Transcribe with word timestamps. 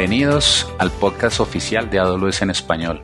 Bienvenidos 0.00 0.66
al 0.78 0.90
podcast 0.90 1.40
oficial 1.40 1.90
de 1.90 1.98
AWS 1.98 2.40
en 2.40 2.48
español. 2.48 3.02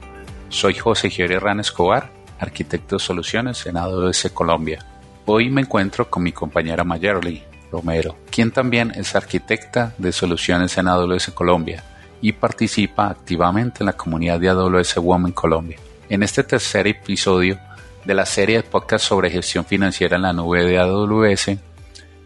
Soy 0.49 0.73
José 0.73 1.11
Giori 1.11 1.37
Ran 1.37 1.61
Escobar, 1.61 2.11
arquitecto 2.39 2.97
de 2.97 3.01
soluciones 3.01 3.67
en 3.67 3.77
AWS 3.77 4.31
Colombia. 4.33 4.79
Hoy 5.27 5.51
me 5.51 5.61
encuentro 5.61 6.09
con 6.09 6.23
mi 6.23 6.33
compañera 6.33 6.85
Mayerly 6.85 7.43
Romero, 7.71 8.17
quien 8.31 8.51
también 8.51 8.93
es 8.97 9.15
arquitecta 9.15 9.93
de 9.99 10.11
soluciones 10.11 10.79
en 10.79 10.89
AWS 10.89 11.33
Colombia 11.33 11.85
y 12.23 12.33
participa 12.33 13.09
activamente 13.09 13.81
en 13.81 13.87
la 13.87 13.93
comunidad 13.93 14.41
de 14.41 14.49
AWS 14.49 14.97
Women 14.97 15.33
Colombia. 15.33 15.77
En 16.09 16.23
este 16.23 16.45
tercer 16.45 16.87
episodio 16.87 17.59
de 18.07 18.15
la 18.15 18.25
serie 18.25 18.57
de 18.57 18.63
podcast 18.63 19.05
sobre 19.05 19.29
gestión 19.29 19.67
financiera 19.67 20.17
en 20.17 20.23
la 20.23 20.33
nube 20.33 20.65
de 20.65 20.79
AWS, 20.79 21.59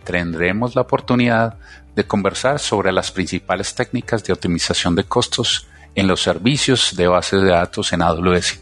tendremos 0.05 0.75
la 0.75 0.83
oportunidad 0.83 1.59
de 1.95 2.05
conversar 2.05 2.59
sobre 2.59 2.93
las 2.93 3.11
principales 3.11 3.75
técnicas 3.75 4.25
de 4.25 4.33
optimización 4.33 4.95
de 4.95 5.05
costos 5.05 5.67
en 5.95 6.07
los 6.07 6.23
servicios 6.23 6.97
de 6.97 7.09
bases 7.09 7.43
de 7.43 7.51
datos 7.51 7.93
en 7.93 8.03
AWS, 8.03 8.61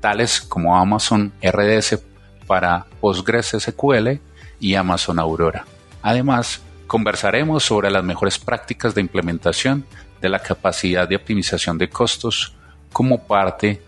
tales 0.00 0.40
como 0.40 0.76
Amazon 0.76 1.32
RDS 1.42 2.00
para 2.46 2.86
PostgreSQL 3.00 4.20
y 4.58 4.74
Amazon 4.74 5.18
Aurora. 5.18 5.64
Además, 6.02 6.60
conversaremos 6.86 7.64
sobre 7.64 7.90
las 7.90 8.02
mejores 8.02 8.38
prácticas 8.38 8.94
de 8.94 9.00
implementación 9.00 9.84
de 10.20 10.28
la 10.28 10.40
capacidad 10.40 11.08
de 11.08 11.16
optimización 11.16 11.78
de 11.78 11.88
costos 11.88 12.54
como 12.92 13.26
parte 13.26 13.82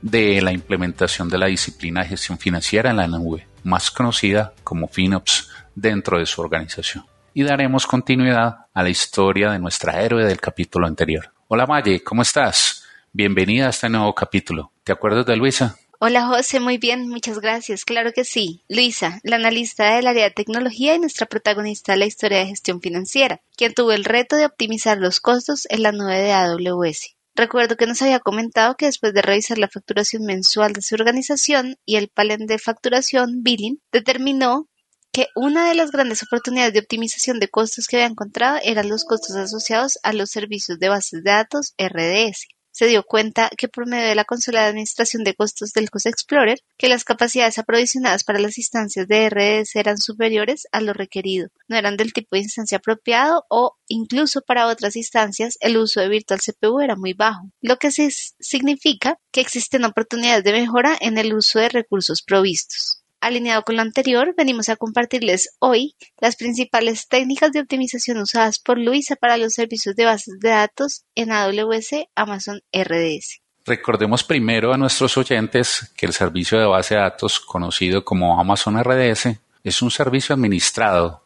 de 0.00 0.40
la 0.40 0.52
implementación 0.52 1.28
de 1.28 1.38
la 1.38 1.46
disciplina 1.46 2.02
de 2.02 2.08
gestión 2.08 2.38
financiera 2.38 2.90
en 2.90 2.96
la 2.96 3.08
nube, 3.08 3.46
más 3.64 3.90
conocida 3.90 4.52
como 4.62 4.88
FinOps 4.88 5.50
dentro 5.76 6.18
de 6.18 6.26
su 6.26 6.40
organización. 6.40 7.04
Y 7.32 7.44
daremos 7.44 7.86
continuidad 7.86 8.66
a 8.72 8.82
la 8.82 8.88
historia 8.88 9.52
de 9.52 9.60
nuestra 9.60 10.02
héroe 10.02 10.24
del 10.24 10.40
capítulo 10.40 10.86
anterior. 10.86 11.32
Hola 11.46 11.66
Maye, 11.66 12.02
¿cómo 12.02 12.22
estás? 12.22 12.84
Bienvenida 13.12 13.66
a 13.66 13.70
este 13.70 13.88
nuevo 13.88 14.14
capítulo. 14.14 14.72
¿Te 14.82 14.92
acuerdas 14.92 15.26
de 15.26 15.36
Luisa? 15.36 15.76
Hola 15.98 16.26
José, 16.26 16.60
muy 16.60 16.76
bien, 16.76 17.08
muchas 17.08 17.38
gracias. 17.38 17.84
Claro 17.84 18.12
que 18.12 18.24
sí. 18.24 18.62
Luisa, 18.68 19.20
la 19.22 19.36
analista 19.36 19.94
del 19.94 20.06
área 20.06 20.24
de 20.24 20.30
tecnología 20.30 20.94
y 20.94 20.98
nuestra 20.98 21.26
protagonista 21.26 21.92
de 21.92 21.98
la 21.98 22.06
historia 22.06 22.38
de 22.38 22.46
gestión 22.46 22.80
financiera, 22.80 23.40
quien 23.56 23.72
tuvo 23.72 23.92
el 23.92 24.04
reto 24.04 24.36
de 24.36 24.46
optimizar 24.46 24.98
los 24.98 25.20
costos 25.20 25.66
en 25.70 25.82
la 25.82 25.92
nube 25.92 26.18
de 26.18 26.32
AWS. 26.32 27.16
Recuerdo 27.34 27.76
que 27.76 27.86
nos 27.86 28.00
había 28.00 28.20
comentado 28.20 28.76
que 28.76 28.86
después 28.86 29.12
de 29.12 29.22
revisar 29.22 29.58
la 29.58 29.68
facturación 29.68 30.24
mensual 30.24 30.72
de 30.72 30.80
su 30.80 30.94
organización 30.94 31.76
y 31.84 31.96
el 31.96 32.08
panel 32.08 32.46
de 32.46 32.58
facturación 32.58 33.42
billing, 33.42 33.80
determinó 33.92 34.68
que 35.16 35.28
una 35.34 35.66
de 35.66 35.74
las 35.74 35.92
grandes 35.92 36.22
oportunidades 36.22 36.74
de 36.74 36.80
optimización 36.80 37.40
de 37.40 37.48
costos 37.48 37.86
que 37.86 37.96
había 37.96 38.06
encontrado 38.06 38.58
eran 38.62 38.90
los 38.90 39.06
costos 39.06 39.34
asociados 39.34 39.98
a 40.02 40.12
los 40.12 40.28
servicios 40.28 40.78
de 40.78 40.90
bases 40.90 41.24
de 41.24 41.30
datos 41.30 41.72
RDS 41.78 42.48
se 42.70 42.86
dio 42.86 43.02
cuenta 43.02 43.48
que 43.56 43.68
por 43.68 43.86
medio 43.86 44.08
de 44.08 44.14
la 44.14 44.26
consola 44.26 44.60
de 44.60 44.68
administración 44.68 45.24
de 45.24 45.34
costos 45.34 45.72
del 45.72 45.88
Cost 45.88 46.04
Explorer, 46.04 46.60
que 46.76 46.90
las 46.90 47.04
capacidades 47.04 47.56
aprovisionadas 47.56 48.24
para 48.24 48.38
las 48.38 48.58
instancias 48.58 49.08
de 49.08 49.30
RDS 49.30 49.76
eran 49.76 49.96
superiores 49.96 50.66
a 50.70 50.82
lo 50.82 50.92
requerido, 50.92 51.48
no 51.66 51.78
eran 51.78 51.96
del 51.96 52.12
tipo 52.12 52.36
de 52.36 52.42
instancia 52.42 52.76
apropiado 52.76 53.46
o 53.48 53.78
incluso 53.88 54.42
para 54.42 54.66
otras 54.66 54.96
instancias 54.96 55.56
el 55.60 55.78
uso 55.78 56.00
de 56.00 56.10
Virtual 56.10 56.40
CPU 56.40 56.80
era 56.80 56.94
muy 56.94 57.14
bajo, 57.14 57.50
lo 57.62 57.78
que 57.78 57.90
significa 57.90 59.18
que 59.32 59.40
existen 59.40 59.86
oportunidades 59.86 60.44
de 60.44 60.52
mejora 60.52 60.94
en 61.00 61.16
el 61.16 61.32
uso 61.32 61.58
de 61.58 61.70
recursos 61.70 62.20
provistos. 62.20 63.05
Alineado 63.26 63.64
con 63.64 63.74
lo 63.74 63.82
anterior, 63.82 64.34
venimos 64.36 64.68
a 64.68 64.76
compartirles 64.76 65.56
hoy 65.58 65.96
las 66.20 66.36
principales 66.36 67.08
técnicas 67.08 67.50
de 67.50 67.58
optimización 67.58 68.18
usadas 68.18 68.60
por 68.60 68.78
Luisa 68.78 69.16
para 69.16 69.36
los 69.36 69.54
servicios 69.54 69.96
de 69.96 70.04
bases 70.04 70.38
de 70.38 70.50
datos 70.50 71.02
en 71.16 71.32
AWS 71.32 72.06
Amazon 72.14 72.62
RDS. 72.72 73.40
Recordemos 73.64 74.22
primero 74.22 74.72
a 74.72 74.76
nuestros 74.76 75.16
oyentes 75.16 75.92
que 75.96 76.06
el 76.06 76.12
servicio 76.12 76.56
de 76.60 76.66
base 76.66 76.94
de 76.94 77.00
datos 77.00 77.40
conocido 77.40 78.04
como 78.04 78.38
Amazon 78.38 78.80
RDS 78.80 79.30
es 79.64 79.82
un 79.82 79.90
servicio 79.90 80.32
administrado 80.32 81.24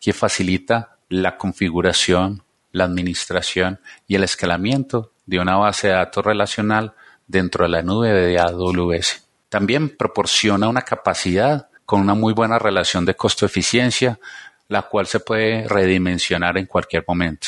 que 0.00 0.14
facilita 0.14 0.96
la 1.10 1.36
configuración, 1.36 2.42
la 2.72 2.84
administración 2.84 3.80
y 4.06 4.14
el 4.14 4.24
escalamiento 4.24 5.12
de 5.26 5.40
una 5.40 5.58
base 5.58 5.88
de 5.88 5.92
datos 5.92 6.24
relacional 6.24 6.94
dentro 7.26 7.66
de 7.66 7.70
la 7.70 7.82
nube 7.82 8.14
de 8.14 8.38
AWS. 8.38 9.23
También 9.54 9.90
proporciona 9.90 10.66
una 10.66 10.82
capacidad 10.82 11.68
con 11.86 12.00
una 12.00 12.14
muy 12.14 12.32
buena 12.32 12.58
relación 12.58 13.04
de 13.04 13.14
costo-eficiencia, 13.14 14.18
la 14.66 14.82
cual 14.82 15.06
se 15.06 15.20
puede 15.20 15.68
redimensionar 15.68 16.58
en 16.58 16.66
cualquier 16.66 17.04
momento. 17.06 17.46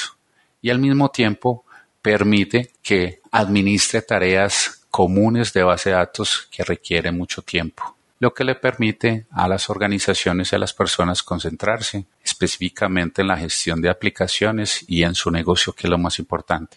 Y 0.63 0.71
al 0.71 0.79
mismo 0.79 1.09
tiempo 1.09 1.65
permite 2.01 2.71
que 2.81 3.23
administre 3.33 4.03
tareas 4.03 4.87
comunes 4.89 5.53
de 5.53 5.65
base 5.65 5.91
de 5.91 5.97
datos 5.97 6.47
que 6.49 6.63
requieren 6.63 7.19
mucho 7.19 7.43
tiempo, 7.43 7.97
lo 8.21 8.33
que 8.33 8.45
le 8.45 8.55
permite 8.55 9.27
a 9.33 9.49
las 9.49 9.69
organizaciones 9.69 10.53
y 10.53 10.55
a 10.55 10.61
las 10.61 10.75
personas 10.75 11.25
concentrarse 11.25 12.07
específicamente 12.23 13.23
en 13.23 13.27
la 13.27 13.37
gestión 13.37 13.81
de 13.81 13.91
aplicaciones 13.91 14.85
y 14.87 15.03
en 15.03 15.17
su 15.17 15.33
negocio, 15.33 15.73
que 15.73 15.89
es 15.89 15.91
lo 15.91 15.99
más 15.99 16.21
importante. 16.21 16.77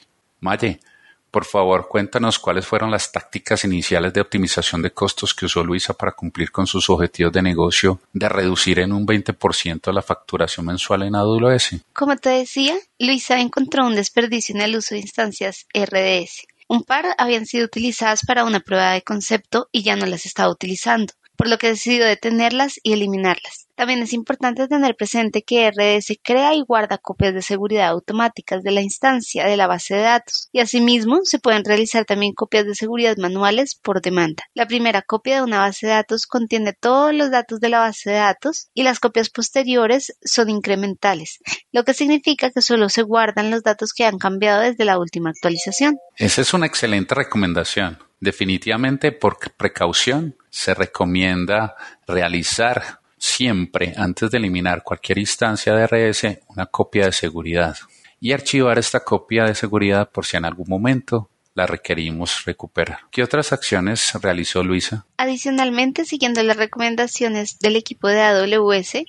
Por 1.31 1.45
favor, 1.45 1.87
cuéntanos 1.87 2.39
cuáles 2.39 2.65
fueron 2.65 2.91
las 2.91 3.11
tácticas 3.11 3.63
iniciales 3.63 4.13
de 4.13 4.21
optimización 4.21 4.81
de 4.81 4.91
costos 4.91 5.33
que 5.33 5.45
usó 5.45 5.63
Luisa 5.63 5.93
para 5.93 6.13
cumplir 6.13 6.51
con 6.51 6.67
sus 6.67 6.89
objetivos 6.89 7.31
de 7.31 7.41
negocio 7.41 7.99
de 8.13 8.29
reducir 8.29 8.79
en 8.79 8.93
un 8.93 9.05
20% 9.05 9.93
la 9.93 10.01
facturación 10.01 10.65
mensual 10.65 11.03
en 11.03 11.15
AWS. 11.15 11.77
Como 11.93 12.15
te 12.17 12.29
decía, 12.29 12.75
Luisa 12.97 13.39
encontró 13.39 13.85
un 13.85 13.95
desperdicio 13.95 14.55
en 14.55 14.61
el 14.61 14.75
uso 14.75 14.95
de 14.95 15.01
instancias 15.01 15.67
RDS. 15.73 16.47
Un 16.67 16.83
par 16.83 17.15
habían 17.17 17.45
sido 17.45 17.65
utilizadas 17.65 18.21
para 18.25 18.43
una 18.45 18.59
prueba 18.59 18.91
de 18.91 19.01
concepto 19.01 19.69
y 19.71 19.81
ya 19.81 19.95
no 19.95 20.05
las 20.05 20.25
estaba 20.25 20.51
utilizando 20.51 21.13
por 21.39 21.47
lo 21.47 21.57
que 21.57 21.67
decidió 21.67 22.05
detenerlas 22.05 22.81
y 22.83 22.91
eliminarlas. 22.91 23.67
También 23.75 24.01
es 24.01 24.11
importante 24.11 24.67
tener 24.67 24.93
presente 24.97 25.41
que 25.41 25.71
RDS 25.71 26.19
crea 26.21 26.53
y 26.53 26.59
guarda 26.67 26.97
copias 26.97 27.33
de 27.33 27.41
seguridad 27.41 27.87
automáticas 27.87 28.61
de 28.61 28.71
la 28.71 28.81
instancia 28.81 29.45
de 29.45 29.55
la 29.55 29.65
base 29.65 29.95
de 29.95 30.01
datos 30.01 30.49
y 30.51 30.59
asimismo 30.59 31.21
se 31.23 31.39
pueden 31.39 31.63
realizar 31.63 32.03
también 32.03 32.33
copias 32.33 32.65
de 32.65 32.75
seguridad 32.75 33.15
manuales 33.15 33.75
por 33.81 34.01
demanda. 34.01 34.43
La 34.53 34.67
primera 34.67 35.01
copia 35.01 35.37
de 35.37 35.43
una 35.43 35.59
base 35.59 35.87
de 35.87 35.93
datos 35.93 36.27
contiene 36.27 36.73
todos 36.73 37.13
los 37.13 37.31
datos 37.31 37.61
de 37.61 37.69
la 37.69 37.79
base 37.79 38.09
de 38.09 38.17
datos 38.17 38.67
y 38.73 38.83
las 38.83 38.99
copias 38.99 39.29
posteriores 39.29 40.17
son 40.21 40.49
incrementales, 40.49 41.39
lo 41.71 41.85
que 41.85 41.93
significa 41.93 42.51
que 42.51 42.61
solo 42.61 42.89
se 42.89 43.03
guardan 43.03 43.49
los 43.49 43.63
datos 43.63 43.93
que 43.93 44.03
han 44.03 44.17
cambiado 44.17 44.59
desde 44.59 44.83
la 44.83 44.99
última 44.99 45.29
actualización. 45.29 45.95
Esa 46.17 46.41
es 46.41 46.53
una 46.53 46.65
excelente 46.65 47.15
recomendación. 47.15 48.08
Definitivamente 48.19 49.11
por 49.11 49.37
precaución 49.55 50.35
se 50.49 50.73
recomienda 50.73 51.75
realizar 52.05 52.99
siempre 53.17 53.93
antes 53.95 54.31
de 54.31 54.37
eliminar 54.37 54.83
cualquier 54.83 55.19
instancia 55.19 55.73
de 55.73 55.87
RS 55.87 56.39
una 56.47 56.65
copia 56.65 57.05
de 57.05 57.11
seguridad. 57.11 57.77
Y 58.19 58.33
archivar 58.33 58.77
esta 58.77 59.01
copia 59.01 59.45
de 59.45 59.55
seguridad 59.55 60.09
por 60.11 60.25
si 60.25 60.35
en 60.35 60.45
algún 60.45 60.67
momento 60.67 61.29
la 61.59 61.67
requerimos 61.67 62.45
recuperar. 62.45 62.99
¿Qué 63.11 63.21
otras 63.21 63.51
acciones 63.51 64.13
realizó 64.21 64.63
Luisa? 64.63 65.05
Adicionalmente, 65.17 66.05
siguiendo 66.05 66.41
las 66.41 66.55
recomendaciones 66.55 67.59
del 67.59 67.75
equipo 67.75 68.07
de 68.07 68.21
AWS, 68.21 69.03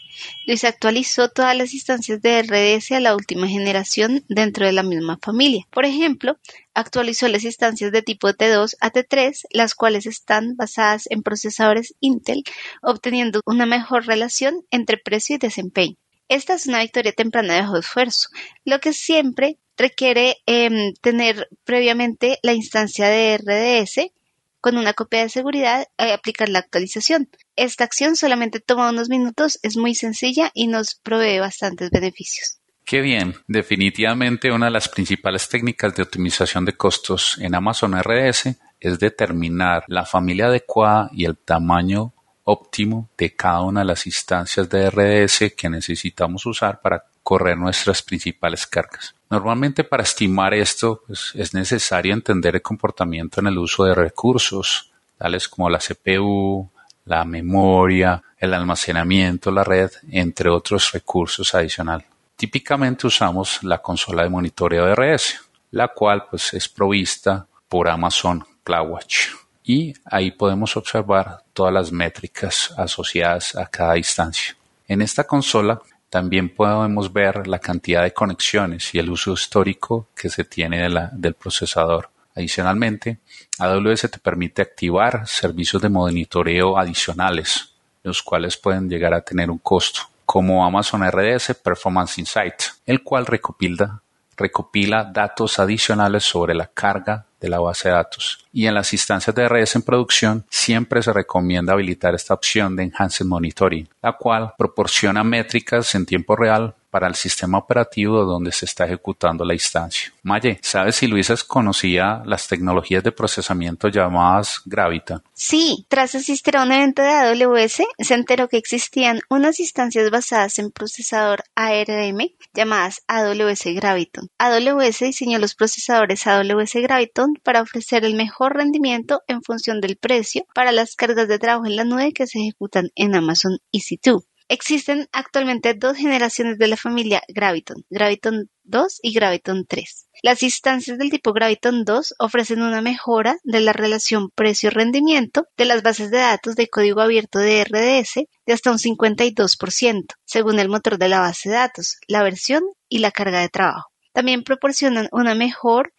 Luisa 0.49 0.66
actualizó 0.66 1.28
todas 1.28 1.56
las 1.56 1.72
instancias 1.75 2.21
de 2.21 2.43
RDS 2.43 2.91
a 2.91 2.99
la 2.99 3.15
última 3.15 3.47
generación 3.47 4.25
dentro 4.28 4.66
de 4.66 4.72
la 4.72 4.83
misma 4.83 5.16
familia. 5.22 5.65
Por 5.71 5.84
ejemplo, 5.84 6.39
actualizó 6.75 7.28
las 7.28 7.44
instancias 7.44 7.93
de 7.93 8.03
tipo 8.03 8.28
T2 8.31 8.75
a 8.81 8.91
T3, 8.91 9.44
las 9.50 9.77
cuales 9.77 10.06
están 10.06 10.56
basadas 10.56 11.05
en 11.09 11.22
procesadores 11.22 11.95
Intel, 12.01 12.42
obteniendo 12.83 13.42
una 13.47 13.65
mejor 13.65 14.07
relación 14.07 14.65
entre 14.72 14.97
precio 14.97 15.36
y 15.36 15.39
desempeño. 15.39 15.95
Esta 16.28 16.54
es 16.54 16.66
una 16.66 16.80
victoria 16.80 17.13
temprana 17.13 17.54
de 17.54 17.60
bajo 17.60 17.77
esfuerzo, 17.77 18.28
lo 18.65 18.80
que 18.80 18.92
siempre 18.92 19.59
requiere 19.80 20.36
em, 20.47 20.94
tener 21.00 21.48
previamente 21.65 22.38
la 22.42 22.53
instancia 22.53 23.09
de 23.09 23.38
RDS 23.38 24.12
con 24.60 24.77
una 24.77 24.92
copia 24.92 25.22
de 25.22 25.28
seguridad 25.28 25.86
y 25.98 26.10
aplicar 26.10 26.48
la 26.48 26.59
actualización. 26.59 27.28
Esta 27.56 27.84
acción 27.84 28.15
solamente 28.15 28.60
toma 28.60 28.91
unos 28.91 29.09
minutos, 29.09 29.59
es 29.62 29.77
muy 29.77 29.94
sencilla 29.94 30.50
y 30.54 30.66
nos 30.66 30.94
provee 30.94 31.41
bastantes 31.41 31.91
beneficios. 31.91 32.59
Qué 32.84 33.00
bien, 33.00 33.36
definitivamente 33.47 34.50
una 34.50 34.66
de 34.66 34.72
las 34.72 34.88
principales 34.88 35.48
técnicas 35.48 35.94
de 35.94 36.03
optimización 36.03 36.65
de 36.65 36.76
costos 36.76 37.38
en 37.41 37.54
Amazon 37.54 37.94
RDS 37.97 38.56
es 38.80 38.98
determinar 38.98 39.84
la 39.86 40.04
familia 40.04 40.47
adecuada 40.47 41.09
y 41.12 41.24
el 41.24 41.38
tamaño 41.38 42.15
óptimo 42.44 43.09
de 43.16 43.36
cada 43.36 43.60
una 43.62 43.80
de 43.80 43.86
las 43.86 44.06
instancias 44.06 44.68
de 44.68 44.91
RDS 44.91 45.54
que 45.56 45.71
necesitamos 45.71 46.44
usar 46.47 46.80
para 46.80 47.04
correr 47.22 47.57
nuestras 47.57 48.03
principales 48.03 48.67
cargas. 48.67 49.15
Normalmente 49.28 49.84
para 49.84 50.03
estimar 50.03 50.55
esto 50.55 51.03
pues, 51.07 51.33
es 51.34 51.55
necesario 51.55 52.13
entender 52.13 52.57
el 52.57 52.63
comportamiento 52.63 53.41
en 53.41 53.47
el 53.47 53.59
uso 53.59 53.84
de 53.84 53.95
recursos, 53.95 54.91
tales 55.17 55.49
como 55.49 55.71
la 55.71 55.78
CPU, 55.78 56.69
la 57.05 57.25
memoria, 57.25 58.22
el 58.39 58.55
almacenamiento, 58.55 59.51
la 59.51 59.65
red, 59.65 59.91
entre 60.11 60.51
otros 60.51 60.93
recursos 60.93 61.55
adicionales. 61.55 62.07
Típicamente 62.37 63.07
usamos 63.07 63.63
la 63.63 63.78
consola 63.78 64.22
de 64.22 64.31
monitoreo 64.31 64.87
de 64.87 64.95
RS, 64.95 65.41
la 65.72 65.89
cual 65.89 66.27
pues 66.31 66.55
es 66.55 66.69
provista 66.69 67.47
por 67.69 67.89
Amazon 67.89 68.45
CloudWatch. 68.65 69.28
Y 69.63 69.95
ahí 70.05 70.31
podemos 70.31 70.77
observar 70.77 71.45
todas 71.53 71.72
las 71.72 71.93
métricas 71.93 72.72
asociadas 72.77 73.55
a 73.55 73.67
cada 73.67 73.97
instancia. 73.99 74.57
En 74.89 75.03
esta 75.03 75.25
consola 75.25 75.81
también 76.10 76.48
podemos 76.48 77.12
ver 77.12 77.47
la 77.47 77.60
cantidad 77.60 78.03
de 78.03 78.12
conexiones 78.12 78.92
y 78.95 78.98
el 78.98 79.10
uso 79.10 79.33
histórico 79.33 80.09
que 80.15 80.28
se 80.28 80.45
tiene 80.45 80.89
del 81.12 81.34
procesador. 81.34 82.10
Adicionalmente, 82.34 83.18
AWS 83.59 84.10
te 84.10 84.18
permite 84.18 84.62
activar 84.62 85.27
servicios 85.27 85.80
de 85.80 85.89
monitoreo 85.89 86.77
adicionales, 86.77 87.74
los 88.03 88.22
cuales 88.22 88.57
pueden 88.57 88.89
llegar 88.89 89.15
a 89.15 89.22
tener 89.22 89.51
un 89.51 89.59
costo, 89.59 90.01
como 90.27 90.65
Amazon 90.65 91.09
RDS 91.09 91.54
Performance 91.62 92.18
Insight, 92.18 92.54
el 92.86 93.03
cual 93.03 93.27
recopila, 93.27 94.03
recopila 94.41 95.04
datos 95.04 95.59
adicionales 95.59 96.25
sobre 96.25 96.54
la 96.54 96.66
carga 96.66 97.27
de 97.41 97.48
la 97.48 97.60
base 97.60 97.89
de 97.89 97.95
datos. 97.95 98.47
Y 98.53 98.66
en 98.66 98.75
las 98.75 98.92
instancias 98.92 99.34
de 99.34 99.48
RDS 99.48 99.77
en 99.77 99.83
producción 99.83 100.47
siempre 100.51 101.03
se 101.03 101.13
recomienda 101.13 101.72
habilitar 101.72 102.15
esta 102.15 102.34
opción 102.34 102.77
de 102.77 102.84
Enhanced 102.84 103.27
Monitoring, 103.27 103.89
la 104.03 104.16
cual 104.16 104.53
proporciona 104.59 105.25
métricas 105.25 105.95
en 105.95 106.07
tiempo 106.07 106.37
real 106.37 106.75
para 106.91 107.09
el 107.09 107.15
sistema 107.15 107.59
operativo 107.59 108.25
donde 108.25 108.53
se 108.53 108.65
está 108.65 108.84
ejecutando 108.84 109.45
la 109.45 109.54
instancia. 109.54 110.13
Maye, 110.22 110.59
¿sabes 110.63 110.97
si 110.97 111.07
Luisa 111.07 111.34
conocía 111.47 112.22
las 112.27 112.48
tecnologías 112.48 113.03
de 113.03 113.13
procesamiento 113.13 113.89
llamadas 113.89 114.60
Graviton? 114.66 115.22
Sí, 115.33 115.87
tras 115.89 116.15
asistir 116.15 116.57
a 116.57 116.65
un 116.65 116.72
evento 116.72 117.03
de 117.03 117.09
AWS, 117.09 117.83
se 117.98 118.15
enteró 118.15 118.48
que 118.48 118.59
existían 118.59 119.21
unas 119.31 119.60
instancias 119.60 120.10
basadas 120.10 120.59
en 120.59 120.71
procesador 120.71 121.45
ARM 121.54 122.19
llamadas 122.53 123.03
AWS 123.07 123.65
Graviton. 123.75 124.28
AWS 124.39 125.01
diseñó 125.01 125.39
los 125.39 125.54
procesadores 125.54 126.27
AWS 126.27 126.75
Graviton 126.75 127.34
para 127.43 127.63
ofrecer 127.63 128.04
el 128.04 128.15
mejor 128.15 128.57
rendimiento 128.57 129.22
en 129.28 129.43
función 129.43 129.81
del 129.81 129.97
precio 129.97 130.45
para 130.54 130.72
las 130.72 130.97
cargas 130.97 131.28
de 131.28 131.39
trabajo 131.39 131.66
en 131.66 131.77
la 131.77 131.84
nube 131.84 132.13
que 132.13 132.27
se 132.27 132.41
ejecutan 132.41 132.91
en 132.95 133.15
Amazon 133.15 133.59
EC2. 133.72 134.25
Existen 134.52 135.06
actualmente 135.12 135.74
dos 135.74 135.97
generaciones 135.97 136.58
de 136.58 136.66
la 136.66 136.76
familia 136.76 137.22
Graviton, 137.28 137.84
Graviton 137.88 138.50
2 138.64 138.98
y 139.00 139.12
Graviton 139.12 139.64
3. 139.64 140.08
Las 140.24 140.42
instancias 140.42 140.98
del 140.98 141.08
tipo 141.08 141.32
Graviton 141.32 141.84
2 141.84 142.14
ofrecen 142.18 142.60
una 142.60 142.82
mejora 142.82 143.36
de 143.44 143.60
la 143.60 143.72
relación 143.72 144.28
precio-rendimiento 144.34 145.47
de 145.56 145.66
las 145.66 145.84
bases 145.84 146.10
de 146.10 146.18
datos 146.18 146.56
de 146.56 146.66
código 146.66 147.00
abierto 147.00 147.38
de 147.38 147.62
RDS 147.62 148.24
de 148.44 148.52
hasta 148.52 148.72
un 148.72 148.78
52%, 148.78 150.06
según 150.24 150.58
el 150.58 150.68
motor 150.68 150.98
de 150.98 151.08
la 151.08 151.20
base 151.20 151.48
de 151.48 151.54
datos, 151.54 151.98
la 152.08 152.24
versión 152.24 152.64
y 152.88 152.98
la 152.98 153.12
carga 153.12 153.38
de 153.38 153.50
trabajo. 153.50 153.92
También 154.12 154.42
proporcionan 154.42 155.08
una 155.12 155.36
mejora 155.36 155.91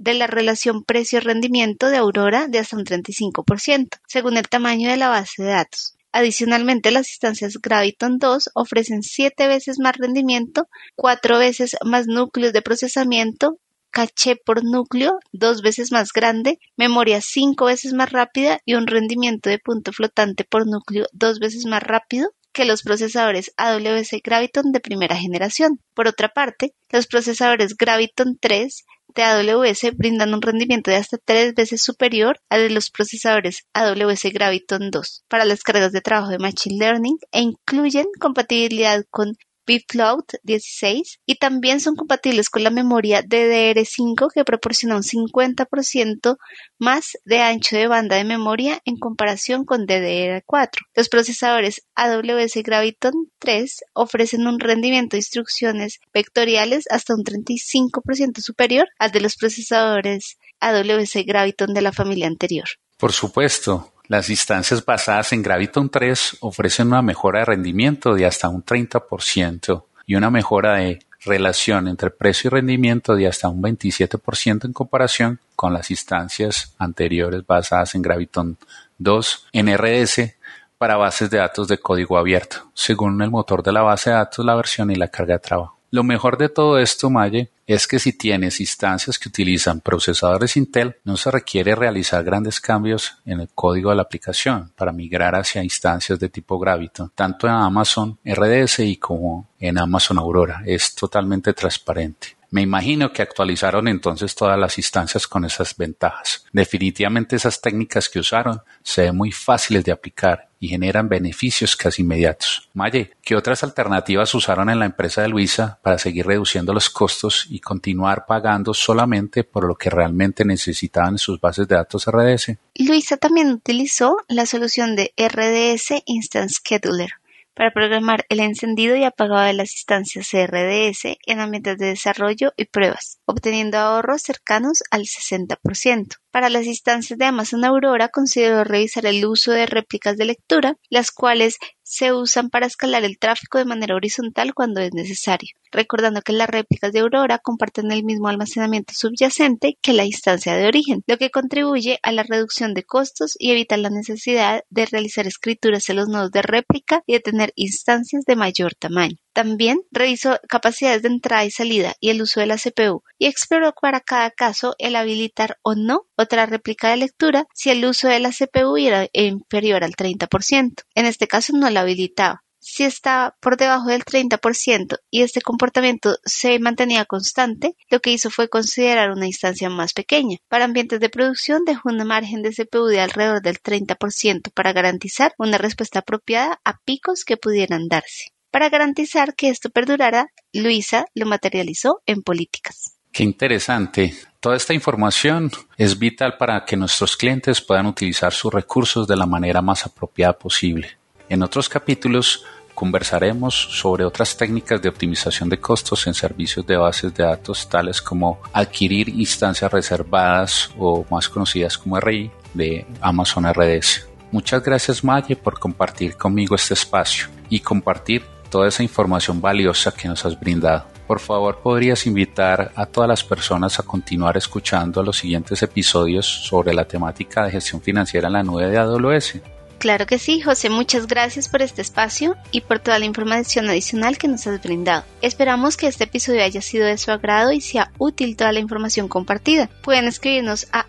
de 0.00 0.14
la 0.14 0.26
relación 0.26 0.82
precio-rendimiento 0.82 1.88
de 1.88 1.98
Aurora 1.98 2.48
de 2.48 2.58
hasta 2.58 2.76
un 2.76 2.84
35%, 2.84 3.86
según 4.08 4.36
el 4.36 4.48
tamaño 4.48 4.90
de 4.90 4.96
la 4.96 5.10
base 5.10 5.44
de 5.44 5.50
datos. 5.50 5.94
Adicionalmente, 6.12 6.90
las 6.90 7.08
instancias 7.10 7.54
Graviton 7.62 8.18
2 8.18 8.50
ofrecen 8.54 9.02
siete 9.02 9.46
veces 9.46 9.78
más 9.78 9.96
rendimiento, 9.96 10.68
cuatro 10.96 11.38
veces 11.38 11.76
más 11.84 12.06
núcleos 12.06 12.52
de 12.52 12.62
procesamiento, 12.62 13.58
caché 13.90 14.36
por 14.36 14.64
núcleo 14.64 15.18
dos 15.32 15.62
veces 15.62 15.92
más 15.92 16.12
grande, 16.12 16.58
memoria 16.76 17.20
cinco 17.20 17.66
veces 17.66 17.92
más 17.92 18.10
rápida 18.10 18.60
y 18.64 18.74
un 18.74 18.86
rendimiento 18.86 19.50
de 19.50 19.58
punto 19.58 19.92
flotante 19.92 20.44
por 20.44 20.66
núcleo 20.66 21.06
dos 21.12 21.38
veces 21.38 21.66
más 21.66 21.82
rápido 21.82 22.30
que 22.52 22.64
los 22.64 22.82
procesadores 22.82 23.52
AWS 23.56 24.16
Graviton 24.24 24.72
de 24.72 24.80
primera 24.80 25.16
generación. 25.16 25.80
Por 25.94 26.08
otra 26.08 26.28
parte, 26.28 26.74
los 26.90 27.06
procesadores 27.06 27.76
Graviton 27.76 28.38
3 28.40 28.84
de 29.14 29.22
AWS 29.22 29.96
brindan 29.96 30.34
un 30.34 30.42
rendimiento 30.42 30.90
de 30.90 30.96
hasta 30.96 31.18
tres 31.18 31.54
veces 31.54 31.82
superior 31.82 32.38
al 32.48 32.68
de 32.68 32.74
los 32.74 32.90
procesadores 32.90 33.64
AWS 33.72 34.24
Graviton 34.32 34.90
2 34.90 35.24
para 35.28 35.44
las 35.44 35.62
cargas 35.62 35.92
de 35.92 36.00
trabajo 36.00 36.30
de 36.30 36.38
Machine 36.38 36.78
Learning 36.78 37.18
e 37.32 37.40
incluyen 37.40 38.06
compatibilidad 38.20 39.02
con 39.10 39.36
BitCloud 39.66 40.24
16 40.42 41.20
y 41.26 41.36
también 41.36 41.80
son 41.80 41.96
compatibles 41.96 42.50
con 42.50 42.64
la 42.64 42.70
memoria 42.70 43.22
DDR5 43.22 44.32
que 44.32 44.44
proporciona 44.44 44.96
un 44.96 45.02
50% 45.02 46.36
más 46.78 47.18
de 47.24 47.40
ancho 47.40 47.76
de 47.76 47.86
banda 47.86 48.16
de 48.16 48.24
memoria 48.24 48.80
en 48.84 48.96
comparación 48.96 49.64
con 49.64 49.86
DDR4. 49.86 50.78
Los 50.94 51.08
procesadores 51.08 51.82
AWS 51.94 52.62
Graviton 52.64 53.12
3 53.38 53.84
ofrecen 53.94 54.46
un 54.46 54.60
rendimiento 54.60 55.14
de 55.14 55.20
instrucciones 55.20 56.00
vectoriales 56.12 56.84
hasta 56.90 57.14
un 57.14 57.24
35% 57.24 58.40
superior 58.40 58.88
al 58.98 59.12
de 59.12 59.20
los 59.20 59.36
procesadores 59.36 60.38
AWS 60.60 61.24
Graviton 61.26 61.74
de 61.74 61.82
la 61.82 61.92
familia 61.92 62.26
anterior. 62.26 62.66
Por 62.96 63.12
supuesto, 63.12 63.92
las 64.10 64.28
instancias 64.28 64.84
basadas 64.84 65.32
en 65.32 65.40
Graviton 65.40 65.88
3 65.88 66.38
ofrecen 66.40 66.88
una 66.88 67.00
mejora 67.00 67.38
de 67.38 67.44
rendimiento 67.44 68.12
de 68.12 68.26
hasta 68.26 68.48
un 68.48 68.64
30% 68.64 69.84
y 70.04 70.16
una 70.16 70.30
mejora 70.30 70.78
de 70.78 70.98
relación 71.20 71.86
entre 71.86 72.10
precio 72.10 72.48
y 72.48 72.50
rendimiento 72.50 73.14
de 73.14 73.28
hasta 73.28 73.48
un 73.48 73.62
27% 73.62 74.64
en 74.64 74.72
comparación 74.72 75.38
con 75.54 75.72
las 75.72 75.92
instancias 75.92 76.74
anteriores 76.76 77.46
basadas 77.46 77.94
en 77.94 78.02
Graviton 78.02 78.58
2 78.98 79.46
en 79.52 79.78
RDS 79.78 80.34
para 80.76 80.96
bases 80.96 81.30
de 81.30 81.38
datos 81.38 81.68
de 81.68 81.78
código 81.78 82.18
abierto, 82.18 82.68
según 82.74 83.22
el 83.22 83.30
motor 83.30 83.62
de 83.62 83.70
la 83.70 83.82
base 83.82 84.10
de 84.10 84.16
datos, 84.16 84.44
la 84.44 84.56
versión 84.56 84.90
y 84.90 84.96
la 84.96 85.06
carga 85.06 85.34
de 85.34 85.38
trabajo. 85.38 85.79
Lo 85.92 86.04
mejor 86.04 86.38
de 86.38 86.48
todo 86.48 86.78
esto, 86.78 87.10
Maye, 87.10 87.50
es 87.66 87.88
que 87.88 87.98
si 87.98 88.12
tienes 88.12 88.60
instancias 88.60 89.18
que 89.18 89.28
utilizan 89.28 89.80
procesadores 89.80 90.56
Intel, 90.56 90.96
no 91.04 91.16
se 91.16 91.30
requiere 91.32 91.74
realizar 91.74 92.22
grandes 92.22 92.60
cambios 92.60 93.18
en 93.24 93.40
el 93.40 93.48
código 93.48 93.90
de 93.90 93.96
la 93.96 94.02
aplicación 94.02 94.72
para 94.76 94.92
migrar 94.92 95.34
hacia 95.34 95.64
instancias 95.64 96.20
de 96.20 96.28
tipo 96.28 96.58
Graviton, 96.60 97.10
tanto 97.14 97.48
en 97.48 97.54
Amazon 97.54 98.18
RDS 98.24 98.80
como 99.00 99.48
en 99.58 99.78
Amazon 99.78 100.18
Aurora. 100.18 100.62
Es 100.64 100.94
totalmente 100.94 101.52
transparente. 101.54 102.36
Me 102.50 102.62
imagino 102.62 103.12
que 103.12 103.22
actualizaron 103.22 103.86
entonces 103.86 104.34
todas 104.34 104.58
las 104.58 104.76
instancias 104.78 105.26
con 105.26 105.44
esas 105.44 105.76
ventajas. 105.76 106.44
Definitivamente 106.52 107.36
esas 107.36 107.60
técnicas 107.60 108.08
que 108.08 108.18
usaron 108.18 108.60
se 108.82 109.02
ven 109.02 109.16
muy 109.16 109.30
fáciles 109.30 109.84
de 109.84 109.92
aplicar 109.92 110.49
y 110.60 110.68
generan 110.68 111.08
beneficios 111.08 111.74
casi 111.74 112.02
inmediatos. 112.02 112.68
Maye, 112.74 113.12
¿qué 113.22 113.34
otras 113.34 113.64
alternativas 113.64 114.34
usaron 114.34 114.68
en 114.68 114.78
la 114.78 114.84
empresa 114.84 115.22
de 115.22 115.28
Luisa 115.28 115.80
para 115.82 115.98
seguir 115.98 116.26
reduciendo 116.26 116.74
los 116.74 116.90
costos 116.90 117.46
y 117.48 117.60
continuar 117.60 118.26
pagando 118.26 118.74
solamente 118.74 119.42
por 119.42 119.64
lo 119.66 119.74
que 119.74 119.88
realmente 119.88 120.44
necesitaban 120.44 121.16
sus 121.16 121.40
bases 121.40 121.66
de 121.66 121.76
datos 121.76 122.06
RDS? 122.06 122.58
Luisa 122.76 123.16
también 123.16 123.50
utilizó 123.50 124.18
la 124.28 124.44
solución 124.44 124.96
de 124.96 125.14
RDS 125.16 126.02
Instant 126.04 126.50
Scheduler 126.50 127.10
para 127.54 127.72
programar 127.72 128.24
el 128.28 128.40
encendido 128.40 128.96
y 128.96 129.04
apagado 129.04 129.42
de 129.42 129.52
las 129.52 129.72
instancias 129.72 130.28
CRDS 130.30 131.18
en 131.26 131.40
ambientes 131.40 131.76
de 131.78 131.86
desarrollo 131.86 132.52
y 132.56 132.66
pruebas, 132.66 133.18
obteniendo 133.26 133.76
ahorros 133.76 134.22
cercanos 134.22 134.82
al 134.90 135.02
60%. 135.02 136.16
Para 136.30 136.48
las 136.48 136.66
instancias 136.66 137.18
de 137.18 137.24
Amazon 137.24 137.64
Aurora 137.64 138.08
consideró 138.08 138.62
revisar 138.62 139.04
el 139.04 139.26
uso 139.26 139.50
de 139.50 139.66
réplicas 139.66 140.16
de 140.16 140.26
lectura, 140.26 140.76
las 140.88 141.10
cuales 141.10 141.58
se 141.82 142.12
usan 142.12 142.50
para 142.50 142.66
escalar 142.66 143.02
el 143.02 143.18
tráfico 143.18 143.58
de 143.58 143.64
manera 143.64 143.96
horizontal 143.96 144.54
cuando 144.54 144.80
es 144.80 144.94
necesario, 144.94 145.50
recordando 145.72 146.22
que 146.22 146.32
las 146.32 146.48
réplicas 146.48 146.92
de 146.92 147.00
Aurora 147.00 147.40
comparten 147.40 147.90
el 147.90 148.04
mismo 148.04 148.28
almacenamiento 148.28 148.94
subyacente 148.94 149.76
que 149.82 149.92
la 149.92 150.04
instancia 150.04 150.54
de 150.54 150.68
origen, 150.68 151.02
lo 151.08 151.18
que 151.18 151.32
contribuye 151.32 151.98
a 152.04 152.12
la 152.12 152.22
reducción 152.22 152.74
de 152.74 152.84
costos 152.84 153.34
y 153.36 153.50
evita 153.50 153.76
la 153.76 153.90
necesidad 153.90 154.62
de 154.70 154.86
realizar 154.86 155.26
escrituras 155.26 155.88
en 155.88 155.96
los 155.96 156.08
nodos 156.08 156.30
de 156.30 156.42
réplica 156.42 157.02
y 157.06 157.14
de 157.14 157.20
tener 157.20 157.52
instancias 157.56 158.24
de 158.24 158.36
mayor 158.36 158.76
tamaño. 158.76 159.16
También 159.32 159.82
revisó 159.92 160.38
capacidades 160.48 161.02
de 161.02 161.08
entrada 161.08 161.44
y 161.44 161.50
salida 161.50 161.94
y 162.00 162.10
el 162.10 162.20
uso 162.20 162.40
de 162.40 162.46
la 162.46 162.56
CPU 162.56 163.02
y 163.18 163.26
exploró 163.26 163.72
para 163.80 164.00
cada 164.00 164.30
caso 164.30 164.74
el 164.78 164.96
habilitar 164.96 165.58
o 165.62 165.74
no 165.74 166.06
otra 166.16 166.46
réplica 166.46 166.90
de 166.90 166.96
lectura 166.96 167.46
si 167.54 167.70
el 167.70 167.84
uso 167.84 168.08
de 168.08 168.20
la 168.20 168.30
CPU 168.30 168.76
era 168.76 169.06
inferior 169.12 169.84
al 169.84 169.94
30%. 169.94 170.82
En 170.94 171.06
este 171.06 171.28
caso 171.28 171.56
no 171.56 171.70
la 171.70 171.82
habilitaba. 171.82 172.42
Si 172.62 172.84
estaba 172.84 173.36
por 173.40 173.56
debajo 173.56 173.88
del 173.88 174.04
30% 174.04 174.98
y 175.10 175.22
este 175.22 175.40
comportamiento 175.40 176.16
se 176.24 176.58
mantenía 176.58 177.06
constante, 177.06 177.74
lo 177.88 178.00
que 178.00 178.10
hizo 178.10 178.28
fue 178.30 178.50
considerar 178.50 179.12
una 179.12 179.26
instancia 179.26 179.70
más 179.70 179.94
pequeña. 179.94 180.36
Para 180.48 180.66
ambientes 180.66 181.00
de 181.00 181.08
producción 181.08 181.64
dejó 181.64 181.88
un 181.88 182.06
margen 182.06 182.42
de 182.42 182.50
CPU 182.50 182.84
de 182.84 183.00
alrededor 183.00 183.40
del 183.40 183.62
30% 183.62 184.52
para 184.52 184.74
garantizar 184.74 185.34
una 185.38 185.56
respuesta 185.56 186.00
apropiada 186.00 186.60
a 186.64 186.78
picos 186.84 187.24
que 187.24 187.38
pudieran 187.38 187.88
darse. 187.88 188.26
Para 188.50 188.68
garantizar 188.68 189.34
que 189.34 189.48
esto 189.48 189.70
perdurara, 189.70 190.26
Luisa 190.52 191.04
lo 191.14 191.26
materializó 191.26 192.02
en 192.06 192.22
políticas. 192.22 192.96
Qué 193.12 193.22
interesante. 193.22 194.14
Toda 194.40 194.56
esta 194.56 194.74
información 194.74 195.50
es 195.76 195.98
vital 195.98 196.36
para 196.36 196.64
que 196.64 196.76
nuestros 196.76 197.16
clientes 197.16 197.60
puedan 197.60 197.86
utilizar 197.86 198.32
sus 198.32 198.52
recursos 198.52 199.06
de 199.06 199.16
la 199.16 199.26
manera 199.26 199.62
más 199.62 199.86
apropiada 199.86 200.36
posible. 200.38 200.98
En 201.28 201.42
otros 201.42 201.68
capítulos 201.68 202.44
conversaremos 202.74 203.54
sobre 203.54 204.04
otras 204.04 204.36
técnicas 204.36 204.80
de 204.80 204.88
optimización 204.88 205.48
de 205.48 205.60
costos 205.60 206.06
en 206.06 206.14
servicios 206.14 206.66
de 206.66 206.76
bases 206.76 207.14
de 207.14 207.24
datos 207.24 207.68
tales 207.68 208.00
como 208.00 208.40
adquirir 208.52 209.08
instancias 209.10 209.70
reservadas 209.70 210.70
o 210.78 211.04
más 211.10 211.28
conocidas 211.28 211.76
como 211.76 212.00
RI 212.00 212.30
de 212.54 212.86
Amazon 213.00 213.44
RDS. 213.52 214.08
Muchas 214.32 214.62
gracias 214.62 215.04
Maye 215.04 215.36
por 215.36 215.58
compartir 215.58 216.16
conmigo 216.16 216.54
este 216.54 216.74
espacio 216.74 217.28
y 217.48 217.60
compartir 217.60 218.24
toda 218.50 218.68
esa 218.68 218.82
información 218.82 219.40
valiosa 219.40 219.92
que 219.92 220.08
nos 220.08 220.26
has 220.26 220.38
brindado. 220.38 220.84
Por 221.06 221.20
favor, 221.20 221.60
podrías 221.62 222.06
invitar 222.06 222.72
a 222.74 222.86
todas 222.86 223.08
las 223.08 223.24
personas 223.24 223.78
a 223.78 223.82
continuar 223.84 224.36
escuchando 224.36 225.02
los 225.02 225.16
siguientes 225.16 225.62
episodios 225.62 226.26
sobre 226.26 226.74
la 226.74 226.84
temática 226.84 227.44
de 227.44 227.52
gestión 227.52 227.80
financiera 227.80 228.28
en 228.28 228.34
la 228.34 228.42
nube 228.42 228.66
de 228.68 228.78
AWS. 228.78 229.40
Claro 229.80 230.04
que 230.04 230.18
sí, 230.18 230.42
José, 230.42 230.68
muchas 230.68 231.06
gracias 231.06 231.48
por 231.48 231.62
este 231.62 231.80
espacio 231.80 232.36
y 232.52 232.60
por 232.60 232.80
toda 232.80 232.98
la 232.98 233.06
información 233.06 233.66
adicional 233.70 234.18
que 234.18 234.28
nos 234.28 234.46
has 234.46 234.62
brindado. 234.62 235.04
Esperamos 235.22 235.78
que 235.78 235.86
este 235.86 236.04
episodio 236.04 236.44
haya 236.44 236.60
sido 236.60 236.84
de 236.86 236.98
su 236.98 237.10
agrado 237.10 237.50
y 237.50 237.62
sea 237.62 237.90
útil 237.96 238.36
toda 238.36 238.52
la 238.52 238.60
información 238.60 239.08
compartida. 239.08 239.70
Pueden 239.82 240.04
escribirnos 240.04 240.68
a 240.70 240.84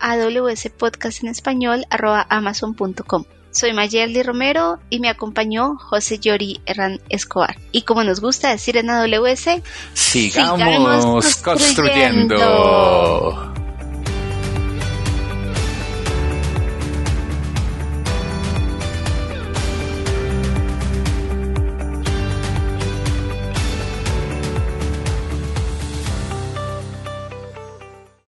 amazon.com. 2.29 3.23
Soy 3.51 3.73
Mayerly 3.73 4.23
Romero 4.23 4.79
y 4.89 4.99
me 4.99 5.09
acompañó 5.09 5.77
José 5.77 6.19
Yori 6.19 6.61
Herrán 6.65 6.99
Escobar. 7.09 7.57
Y 7.71 7.83
como 7.83 8.03
nos 8.03 8.21
gusta 8.21 8.49
decir 8.49 8.77
en 8.77 8.89
AWS, 8.89 9.61
sigamos, 9.93 11.35
construyendo. 11.37 13.50